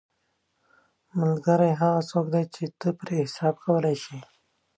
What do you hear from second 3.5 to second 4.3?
کولی شې